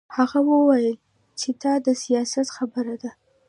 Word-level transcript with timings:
هغه 0.17 0.39
وویل 0.49 0.95
چې 1.39 1.49
دا 1.61 1.73
د 1.85 1.87
سیاست 2.03 2.47
خبره 2.57 2.95
ده 3.01 3.11